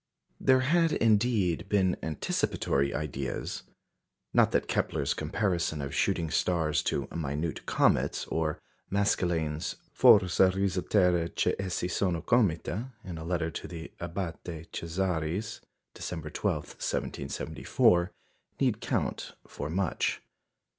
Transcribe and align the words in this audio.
There 0.39 0.61
had, 0.61 0.93
indeed, 0.93 1.69
been 1.69 1.95
anticipatory 2.01 2.91
ideas. 2.91 3.61
Not 4.33 4.49
that 4.51 4.67
Kepler's 4.67 5.13
comparison 5.13 5.79
of 5.79 5.93
shooting 5.93 6.31
stars 6.31 6.81
to 6.85 7.07
"minute 7.15 7.67
comets," 7.67 8.25
or 8.25 8.59
Maskelyne's 8.89 9.75
"forse 9.93 10.39
risulterà 10.39 11.35
che 11.35 11.53
essi 11.59 11.87
sono 11.87 12.23
comete," 12.23 12.89
in 13.03 13.19
a 13.19 13.23
letter 13.23 13.51
to 13.51 13.67
the 13.67 13.91
Abate 13.99 14.71
Cesaris, 14.73 15.61
December 15.93 16.31
12, 16.31 16.55
1774, 16.69 18.11
need 18.59 18.81
count 18.81 19.33
for 19.45 19.69
much. 19.69 20.19